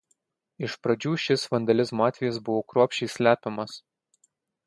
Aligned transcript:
Iš 0.67 0.75
pradžių 0.85 1.11
šis 1.25 1.43
vandalizmo 1.51 2.07
atvejis 2.07 2.41
buvo 2.47 2.63
kruopščiai 2.73 3.13
slepiamas. 3.17 3.77